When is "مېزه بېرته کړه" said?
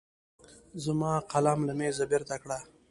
1.79-2.57